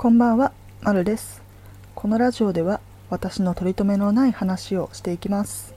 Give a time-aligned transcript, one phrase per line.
[0.00, 1.42] こんばんは、まるです。
[1.94, 2.80] このラジオでは
[3.10, 5.74] 私の取り留めのない話をしていきます。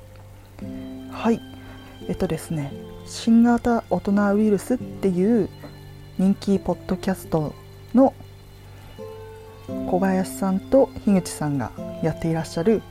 [1.11, 1.41] はい、
[2.07, 2.71] えっとですね、
[3.05, 5.49] 新型大人ウイルスっていう
[6.17, 7.53] 人気ポッドキャスト
[7.93, 8.13] の
[9.67, 12.81] 小林さんと樋口さんがやっていらっしゃる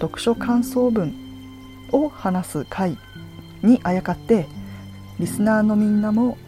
[0.00, 1.12] 読書感想文
[1.92, 2.96] を話す会
[3.62, 4.46] にあやかって
[5.20, 6.38] リスナーのみんなも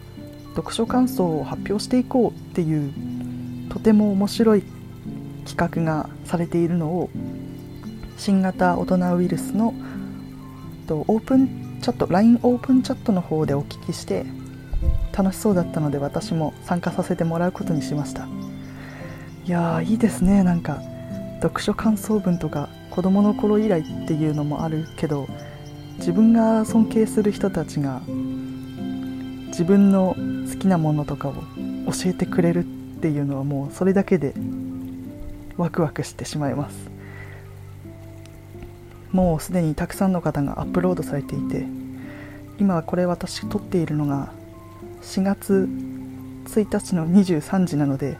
[0.55, 2.91] 読書感想を発表していこうっていう
[3.69, 4.63] とても面白い
[5.45, 7.09] 企画がされているのを
[8.17, 9.73] 新型大人ウイルスの
[10.89, 14.25] オープンチャット LINE オープンチャットの方でお聞きして
[15.11, 18.27] 楽しそうだったので私も参加させてもらうことにしました。
[19.45, 20.43] いやーいいですね。
[20.43, 20.81] なんか
[21.41, 25.27] 読書感想文とか子供の頃以来っていうのもあるけど
[25.97, 28.01] 自分が尊敬する人たちが
[29.47, 30.15] 自分の
[30.51, 31.41] 好きなものとかを教
[32.07, 34.33] えてくれるってっていうのはもうそれだけで
[35.57, 36.89] ワクワクしてしまいます。
[39.11, 41.65] もうすでにたくさんの方がアップロードされていて
[42.59, 44.33] 今これ私撮っているのが
[45.01, 45.69] 4月
[46.45, 48.17] 1日の23時なので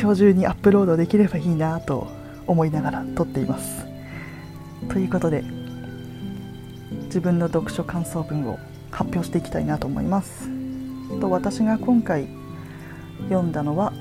[0.00, 2.08] 今日中にアップロードできればいいなと
[2.48, 3.86] 思いながら撮っています。
[4.88, 5.44] ということで
[7.04, 8.58] 自分の読書感想文を
[8.90, 10.48] 発表していきたいなと思います。
[11.20, 12.28] と私が今回
[13.24, 13.92] 読んだのは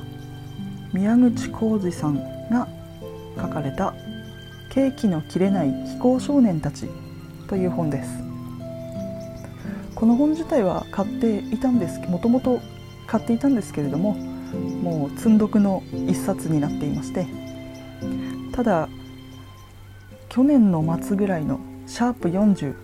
[0.94, 2.16] 宮口浩二さん
[2.50, 2.68] が
[3.36, 3.94] 書かれた
[4.72, 6.90] 「ケーキの切れない非行少年たち」
[7.48, 8.28] という本です。
[9.98, 12.60] この本自体は買っていたんですもともと
[13.08, 17.26] 買っていたんですけれどももう積んどくの一冊になっていまして
[18.52, 18.90] ただ
[20.30, 22.76] 去年の末ぐらいの「シャープ #40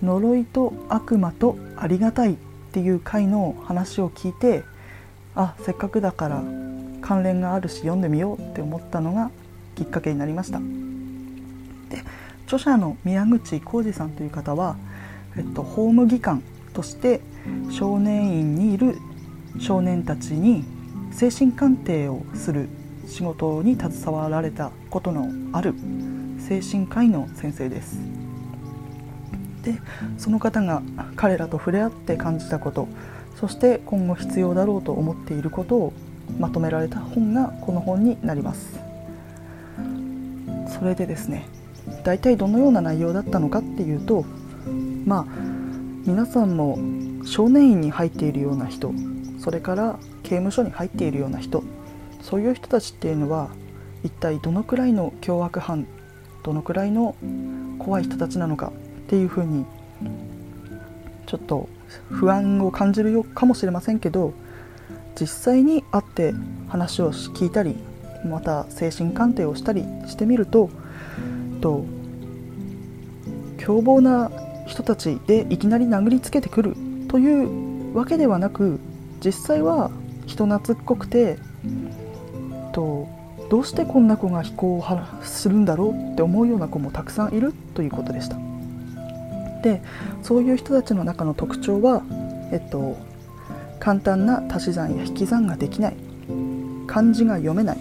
[0.00, 2.36] 呪いと悪魔とありがたい」っ
[2.70, 4.62] ていう回の話を聞いて
[5.38, 6.42] あせっかくだから
[7.00, 9.30] 関連があるし読んでみようって思ったのが
[9.76, 10.58] きっかけになりました。
[10.58, 12.02] で
[12.46, 14.76] 著者の宮口浩二さんという方は、
[15.36, 16.42] えっと、法務技官
[16.74, 17.20] として
[17.70, 18.96] 少年院にいる
[19.60, 20.64] 少年たちに
[21.12, 22.68] 精神鑑定をする
[23.06, 25.74] 仕事に携わられたことのある
[26.40, 28.00] 精神科医の先生です。
[29.62, 29.74] で
[30.16, 30.82] その方が
[31.14, 32.88] 彼らと触れ合って感じたこと
[33.38, 35.92] そして今後必要だろうと思っていることを
[36.38, 38.80] まとめられた本がこの本になります。
[40.78, 41.46] それでですね
[42.04, 44.24] 大体どのような内容だったのかっていうと
[45.04, 45.26] まあ
[46.04, 46.78] 皆さんも
[47.24, 48.92] 少年院に入っているような人
[49.40, 51.64] それから刑務所に入っているような人
[52.20, 53.50] そういう人たちっていうのは
[54.04, 55.86] 一体どのくらいの凶悪犯
[56.42, 57.16] どのくらいの
[57.78, 58.72] 怖い人たちなのか
[59.06, 59.64] っていうふうに
[61.28, 61.68] ちょっと
[62.10, 64.32] 不安を感じるかもしれませんけど
[65.20, 66.32] 実際に会って
[66.68, 67.76] 話を聞いたり
[68.24, 70.70] また精神鑑定をしたりしてみると
[71.60, 71.84] と
[73.58, 74.30] 凶暴な
[74.66, 76.76] 人たちでいきなり殴りつけてくる
[77.08, 78.80] というわけではなく
[79.22, 79.90] 実際は
[80.26, 81.38] 人懐っこくて
[82.72, 83.06] と
[83.50, 84.84] どうしてこんな子が非行を
[85.22, 88.47] するんだろうって思うような子もたくさんいるということでした。
[89.62, 89.82] で
[90.22, 92.02] そういう人たちの中の特徴は、
[92.52, 92.96] えっと、
[93.80, 95.96] 簡単な足し算や引き算ができない。
[96.86, 97.78] 漢字が読めない。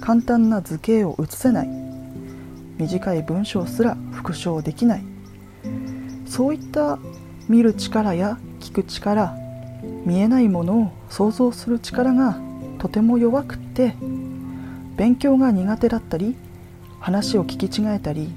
[0.00, 1.68] 簡単な図形を写せない。
[2.78, 5.04] 短い文章すら復唱できない。
[6.26, 6.98] そういった
[7.48, 9.34] 見る力や聞く力
[10.04, 12.38] 見えないものを想像する力が
[12.78, 13.94] とても弱くって
[14.96, 16.36] 勉強が苦手だったり
[17.00, 18.32] 話を聞き違えたり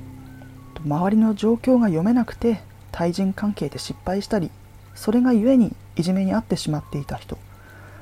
[0.86, 4.52] 周りの状況が読めなくて対人関係で失敗したり
[4.96, 7.38] それがゆえにいじめに遭ってしまっていた人。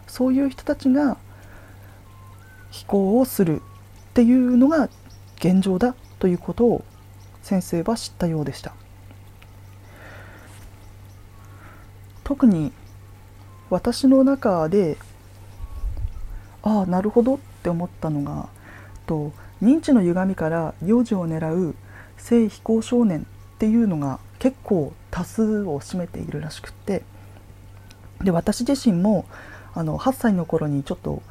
[0.07, 1.17] そういう人たちが
[2.71, 4.89] 非行をするっていうのが
[5.37, 6.85] 現状だということを
[7.43, 8.73] 先生は知ったようでした。
[12.23, 12.71] 特に
[13.69, 14.97] 私の中で
[16.63, 18.49] ああなるほどって思ったのが
[19.05, 19.31] と
[19.61, 21.75] 認知の歪みから幼児を狙う
[22.17, 23.21] 性非行少年
[23.55, 27.03] っていうのが結構多数を占めているらしくって
[28.23, 29.25] で私自身も
[29.73, 31.21] あの8歳の頃にちょっと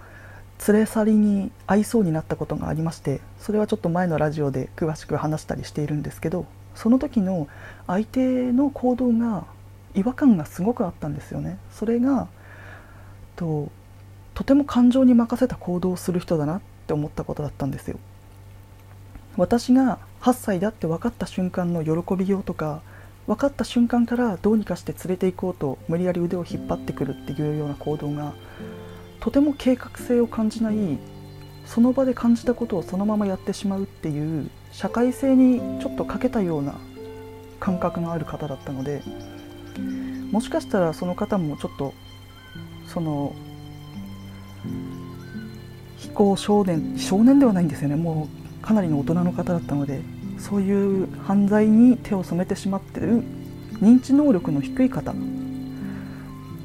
[0.68, 7.48] 連れ去りに遭いそうになったことがありましてそれはちょっと前のラジオで詳しく話したりしているんですけどその時の
[7.86, 9.46] 相手の行動が
[9.94, 11.58] 違和感がすごくあったんですよね。
[11.72, 12.28] それが
[13.34, 13.72] と
[14.34, 17.98] とても感情に任せた行動をする人だなって思ったことだったんですよ。
[19.36, 22.82] 私が8歳だって分かった瞬間の喜びようとか
[23.26, 28.32] 分かった瞬間からどうにかして連れて行こうと無理やり腕を引っ張ってくるっていうような行動が
[29.20, 30.76] とても計画性を感じない
[31.66, 36.76] その場で感じたことをそのままやってしまうっていう社会性にちょっと欠けたような
[37.58, 39.02] 感覚のある方だったので
[40.30, 41.92] もしかしたらその方もちょっと
[42.86, 43.34] その
[45.96, 47.96] 非行少年少年ではないんですよね。
[47.96, 50.02] もうかなりの大人の方だったので
[50.38, 53.22] そういう犯罪に手を染めてしまってる
[53.80, 55.14] 認知能力の低い方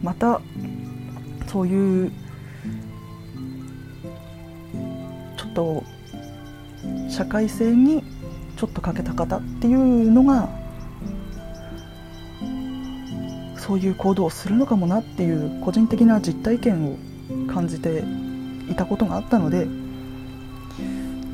[0.01, 0.41] また
[1.47, 2.11] そういう
[5.37, 5.83] ちょっと
[7.07, 8.03] 社会性に
[8.57, 10.49] ちょっと欠けた方っていうのが
[13.57, 16.97] そういう行動をするのかもなっていう個人的な実体験を
[17.53, 18.03] 感じて
[18.69, 19.67] いたことがあったので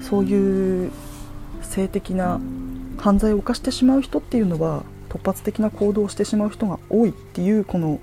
[0.09, 0.92] そういう
[1.62, 2.39] 性的な
[2.98, 8.00] 犯罪を犯してしまう人っていうのは突発的な行動をしてしまう人が多いっていうこの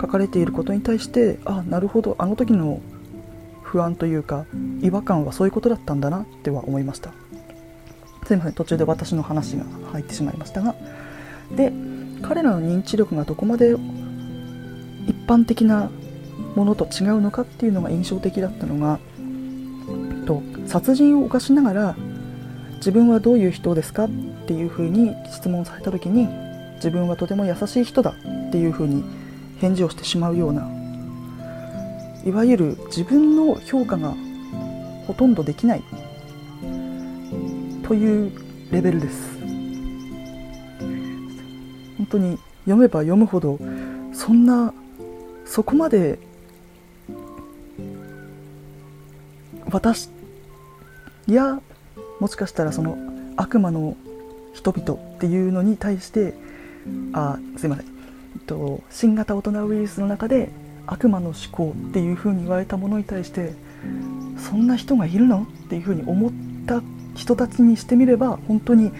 [0.00, 2.80] 書かれていることに対してあなるほどあの時の
[3.62, 4.46] 不安というか
[4.80, 7.12] 違和感はそういうことだったんだなっては思いました。
[8.26, 10.74] すいません途中で私の話が入ってしまいましたが。
[11.54, 11.72] で
[12.22, 13.72] 彼らの認知力がどこまで
[15.06, 15.90] 一般的な
[16.54, 18.98] ものと違うのかっていうのが印象的だったのが
[20.70, 21.96] 殺人を犯しながら
[22.76, 24.08] 自分はどういう人ですかっ
[24.46, 26.28] ていうふうに質問された時に
[26.76, 29.02] 自分はとても優しい人だっていうふうに
[29.58, 30.70] 返事をしてしまうような
[32.24, 34.14] いわゆる自分の評価が
[35.08, 35.82] ほとんどできない
[37.82, 38.32] という
[38.70, 39.40] レベルです。
[41.98, 43.58] 本当に読めば読むほど
[44.12, 44.72] そんな
[45.44, 46.20] そこまで
[49.68, 50.08] 私
[51.30, 51.60] いや
[52.18, 52.98] もしかしたらその
[53.36, 53.96] 悪魔の
[54.52, 56.34] 人々っていうのに対して
[57.12, 60.50] あすいません、えっと、新型大人ウイルスの中で
[60.88, 63.52] 悪魔の思考っていうふうに言われたものに対して
[64.38, 66.32] そんな人がいるのっていうふうに思っ
[66.66, 66.82] た
[67.14, 68.90] 人たちにしてみれば本当に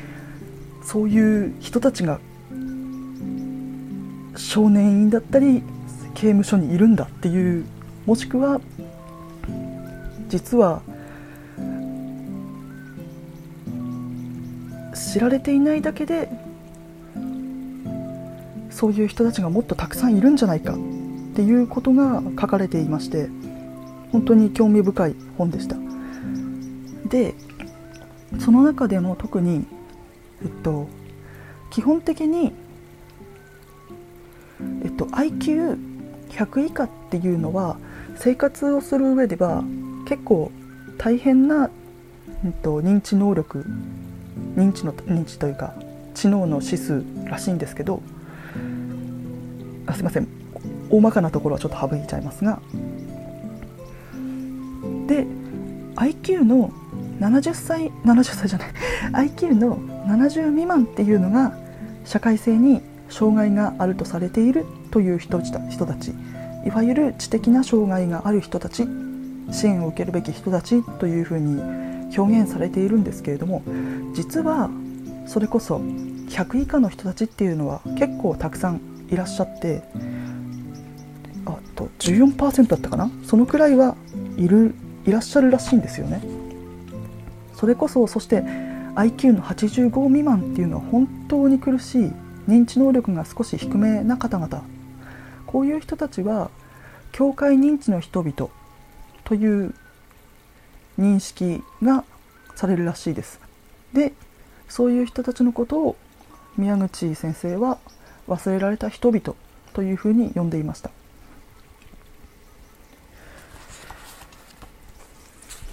[0.85, 2.21] そういう人たちが
[4.37, 5.65] 少年院だったり
[6.15, 7.67] 刑務所にいるんだっていう
[8.07, 8.61] もしくは
[10.29, 10.81] 実は
[15.11, 16.29] 知られていないだけで
[18.71, 20.77] そういう人たちがもっとたくさんいるんじゃないかっ
[21.35, 23.29] ていうことが書かれていまして
[24.13, 25.77] 本当に興味深い本でした。
[27.09, 27.35] で
[28.39, 29.67] その中でも特に
[30.43, 30.89] えっと
[31.71, 32.53] 基本的に
[34.85, 37.79] えっと IQ100 以下っていうのは
[38.15, 39.65] 生活をする上では
[40.07, 40.53] 結構
[40.99, 41.69] 大変な、
[42.45, 43.65] えっと、認知能力
[44.57, 45.75] 認知の認知というか
[46.15, 48.03] 知能の指数らしいんですけど
[49.87, 50.29] あすいません。
[50.91, 52.61] 大まかなところはちょっと省いちゃいますが。
[55.07, 55.27] で
[55.97, 56.71] IQ の
[57.21, 58.73] 70歳70歳じゃない。
[59.31, 61.57] IQ の70未満っていうのが
[62.05, 66.13] 社会性に障害があるとされているという人人たち。
[66.67, 68.87] いわゆる知的な障害がある人たち
[69.51, 71.61] 支援を受けるべき人たちというふうに
[72.17, 73.63] 表現されているんですけれども
[74.15, 74.71] 実は
[75.27, 79.83] それこそ100以下の人たちっていうのは結構たくさんいらっしゃって
[81.47, 83.11] あと14%だったかな？
[83.25, 83.97] そのくらいは
[84.37, 84.75] いる
[85.07, 86.23] いらっしゃるらしいんですよね。
[87.55, 88.43] それこそそして
[88.95, 92.13] IQ の85未満っていうのは本当に苦しい
[92.49, 94.63] 認知能力が少し低めな方々。
[95.47, 96.51] こういう人たちは
[97.13, 98.51] 境界認知の人々
[99.25, 99.75] という
[100.99, 102.05] 認識が
[102.55, 103.41] されるらしいです。
[103.93, 104.13] で
[104.69, 105.97] そういう人たちのことを
[106.57, 107.79] 宮口先生は
[108.29, 109.35] 忘れられた人々
[109.73, 110.91] というふうに呼んでいました。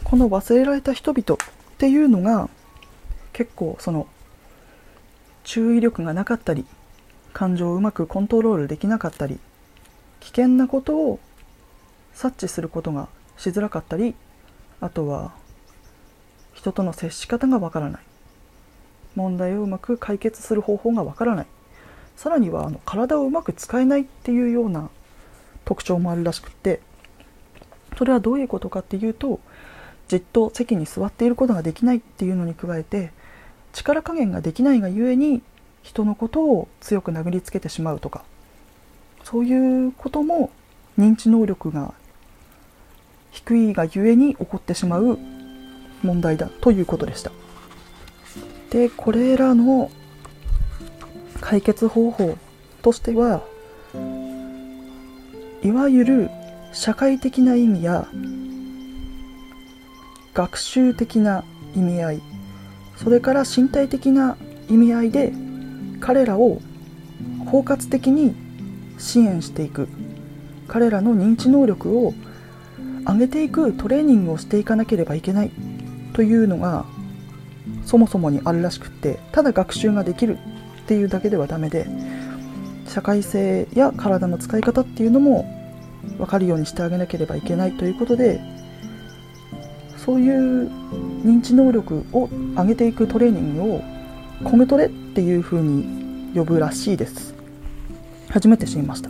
[0.03, 2.49] この忘れられた人々っていうのが
[3.33, 4.07] 結構その
[5.43, 6.65] 注意力がなかったり
[7.33, 9.37] 感情をうまくコントロールできなかったり
[10.21, 11.19] 危険なことを
[12.13, 14.15] 察知することがしづらかったり
[14.81, 15.33] あとは
[16.53, 18.01] 人との接し方がわからない。
[19.15, 21.47] 問題をうまく解決する方法がわからない。
[22.17, 24.89] さらにはあの体をうまく使えないっていうような
[25.65, 26.81] 特徴もあるらしくって
[27.97, 29.39] それはどういうことかっていうと
[30.07, 33.11] じっと席に座っていることができないっていうのに加えて
[33.71, 35.43] 力加減ができないがゆえに
[35.83, 38.23] 人のことを強く殴りつけてしまうとか
[39.23, 40.49] そういうことも
[40.97, 41.93] 認知能力が
[43.37, 45.19] 低いがゆえに起こってしまう
[46.01, 47.31] 問題だということでした。
[48.71, 49.91] でこれらの
[51.39, 52.37] 解決方法
[52.81, 53.43] としては
[55.63, 56.29] いわゆる
[56.73, 58.07] 社会的な意味や
[60.33, 61.43] 学習的な
[61.75, 62.21] 意味合い
[62.97, 64.35] それから身体的な
[64.69, 65.31] 意味合いで
[65.99, 66.61] 彼らを
[67.45, 68.35] 包括的に
[68.97, 69.87] 支援していく
[70.67, 72.13] 彼らの認知能力を
[73.07, 75.51] 上げていくトレーニングをしていかなければいけない
[76.13, 76.85] というのが
[77.85, 80.37] そもそもにあるらしくってただ学習ができる
[80.83, 81.87] っていうだけではダメで
[82.87, 85.45] 社会性や体の使い方っていうのも
[86.17, 88.41] 分かるようにしてあげなければいけないということで
[89.97, 90.69] そういう
[91.25, 93.81] 認知能力を上げていくトレーニングを
[94.43, 97.33] コムトレっていう風に呼ぶらしいです。
[98.29, 99.09] 初めて知りました。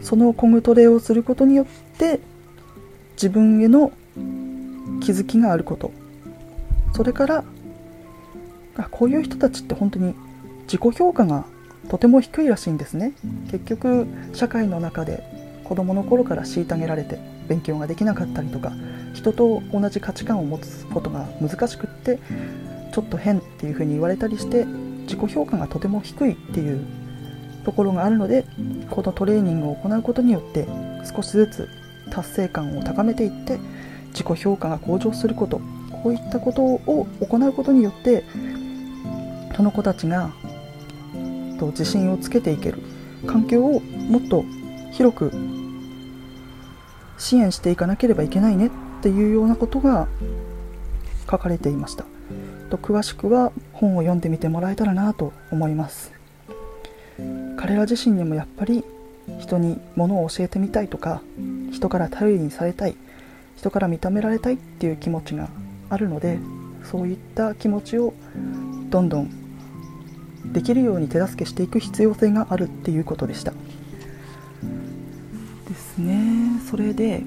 [0.00, 1.66] そのコムトレをすることによっ
[1.98, 2.20] て
[3.16, 3.92] 自分への
[5.00, 5.90] 気づきがあること。
[6.94, 7.44] それから
[8.76, 10.14] あこういう人たちって本当に
[10.64, 11.44] 自己評価が
[11.88, 13.12] とても低いらしいんですね。
[13.50, 15.22] 結局社会の中で
[15.64, 17.18] 子どもの頃から虐げられて
[17.48, 18.72] 勉強ができなかったりとか
[19.14, 22.18] 人と同じ価値観を持つことが難しくって
[22.92, 26.84] ちょっと変っていうふうに言われたりして自己評価がとても低いっていう
[27.64, 28.44] ところがあるので
[28.90, 30.66] このトレーニングを行うことによって
[31.04, 31.68] 少しずつ
[32.10, 33.58] 達成感を高めていって
[34.10, 35.60] 自己評価が向上すること
[36.02, 38.24] こういったことを行うことによって
[39.56, 40.30] その子たちが
[41.58, 42.78] と自信をつけていける
[43.26, 44.44] 環境をもっと
[44.92, 45.32] 広く
[47.18, 48.70] 支援していかなければいけないねっ
[49.02, 50.06] ていうようなことが
[51.30, 52.04] 書かれていました。
[52.70, 56.12] と詳しくは本を読んでみてもらえたらなと思います。
[57.56, 58.84] 彼ら自身にもやっぱり
[59.40, 61.22] 人に物を教えてみたいとか
[61.72, 62.96] 人から頼りにされたい
[63.56, 65.48] 人から認められたいっていう気持ちが
[65.88, 66.38] あるので
[66.84, 68.14] そういった気持ちを
[68.90, 69.30] どんどん
[70.52, 73.52] できるように手助けしていく必要性があるっていうことでした。
[75.68, 76.60] ですね。
[76.70, 77.24] それで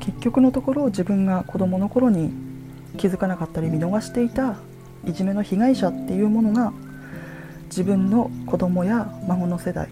[0.00, 2.30] 結局のところ自分が子どもの頃に
[2.96, 4.56] 気づかなかったり見逃していた
[5.04, 6.72] いじめの被害者っていうものが
[7.70, 9.88] 自分の子供や孫の世代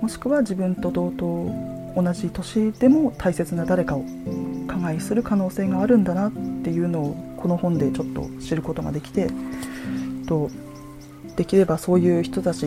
[0.00, 1.50] もしくは自分と同等
[1.96, 4.04] 同じ年でも大切な誰かを
[4.68, 6.32] 加害する可能性があるんだなっ
[6.62, 9.28] ていうのをこの本でちょっと知ることができて
[10.28, 10.50] と
[11.36, 12.66] できればそういう人たち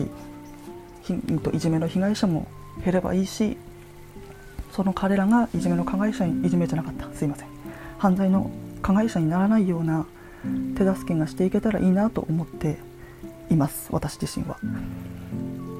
[1.52, 2.46] いじめの被害者も
[2.84, 3.56] 減ればいいし
[4.72, 7.12] その彼らがいじめの加害者にいじめじゃなかった。
[7.14, 7.48] すいません。
[7.98, 8.50] 犯罪の
[8.82, 10.06] 加害者にならないような
[10.76, 12.78] 手助けがしていけたらいいなと思って
[13.50, 14.56] います私自身は。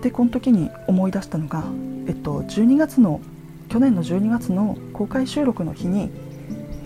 [0.03, 1.65] でこの時に思い出したのが、
[2.07, 3.21] えっと、12月の
[3.69, 6.11] 去年の12月の公開収録の日に、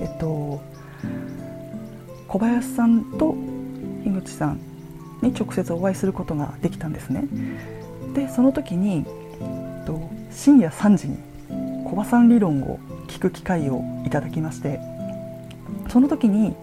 [0.00, 0.60] えっと、
[2.28, 3.34] 小林さんと
[4.04, 4.60] 樋口さん
[5.22, 7.24] に直接お会いすることができたんですね。
[8.14, 9.06] でその時に、
[9.40, 11.18] えっと、深夜3時に
[11.84, 14.80] 小葉さん理論を聞く機会をいただきまして
[15.88, 16.54] その時に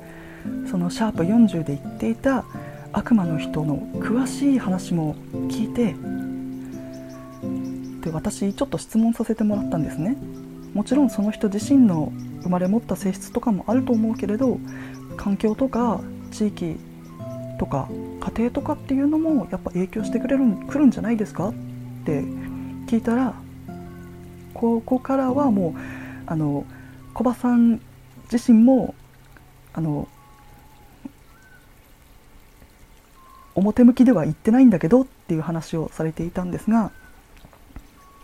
[0.69, 2.45] そのシャープ40で言っていた
[2.93, 5.15] 悪魔の人の詳しい話も
[5.50, 5.95] 聞いて
[8.01, 10.17] で私ちょっと質問させてもらったんですね。
[10.74, 12.12] もちろんその人自身の
[12.43, 14.57] 生まれ持った性質とかもあると思うけれど
[15.17, 16.77] 環境とか地域
[17.60, 17.89] とか
[18.21, 21.50] 家庭とかっていうのもやっぱ影響してくれるくるんじゃないですか？
[21.50, 21.53] っ
[22.05, 22.21] て
[22.88, 23.33] 聞いたら
[24.53, 25.79] ここからはもう
[26.25, 26.65] あの
[27.13, 27.81] 小葉さん
[28.31, 28.95] 自身も
[29.74, 30.07] あの
[33.61, 36.91] 表向きでは言ってないんだけどっていう話をされていたんですが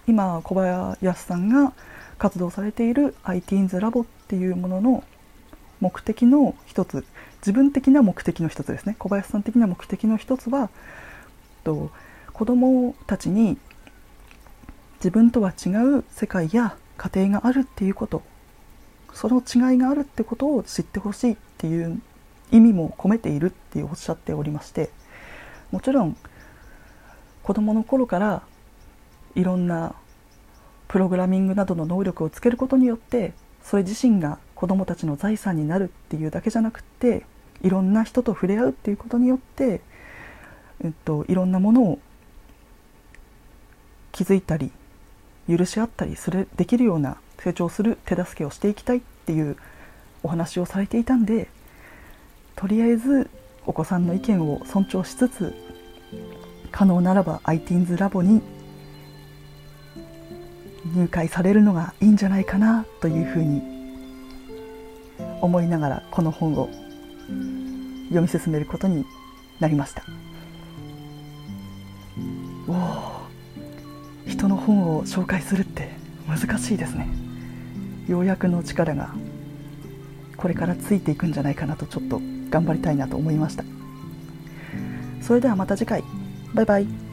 [0.08, 1.74] 今小林さんが
[2.18, 5.04] 活動されている ITINS ラボっていうものの
[5.80, 7.06] 目的の一つ
[7.40, 8.96] 自分的な目的の一つですね。
[8.98, 10.70] 小林さん的な目的の一つは
[11.64, 11.92] と
[12.34, 13.58] 子どもたちに
[14.96, 18.24] 自分とは違う世界や家庭があるっていうこと。
[19.14, 22.00] その違いがあるってことを知ってほしいっていう
[22.52, 24.92] 意味も込めているっておっしゃっておりまして
[25.72, 26.18] もちろん
[27.44, 28.44] 子どもの頃から
[29.36, 29.96] いろんな
[30.88, 37.26] プログラミングなどの能力をつけることによってそれ自身が子どもたちの財産になるっていうだけじゃなくって
[37.62, 39.82] いろんな人と触れ合うっていうことによって、
[40.84, 42.00] えっと、いろんなものを
[44.12, 44.72] 気づいたり
[45.50, 49.58] 許し合ったりするできるような成長する手助けをしていきたいっていう
[50.24, 51.50] お話をされていたんで
[52.56, 53.30] とりあえず
[53.68, 55.54] お子さんの意見を尊重しつつ
[56.72, 58.42] 可能ならば ITINS ラボに
[60.96, 63.62] 入会されるのがいいんじゃないかなというふうに
[65.42, 66.70] 思いながらこの本を
[68.06, 69.06] 読み進めることに
[69.60, 70.04] なりました。
[72.70, 73.28] お
[74.28, 75.90] 人の本を紹介するって
[76.28, 77.10] 難しいですね。
[78.08, 79.14] ようやくの力が
[80.38, 83.64] これからついていくんじゃないかなとちょっと頑張りたいなと思いました。
[85.22, 86.04] それではまた次回。
[86.54, 87.07] バイバイ。